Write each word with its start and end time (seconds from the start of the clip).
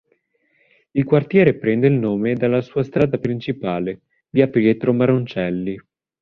Il 0.93 1.03
quartiere 1.03 1.53
prende 1.59 1.87
nome 1.87 2.33
dalla 2.33 2.61
sua 2.61 2.81
strada 2.81 3.19
principale, 3.19 4.01
via 4.31 4.47
Pietro 4.49 4.93
Maroncelli. 4.93 5.77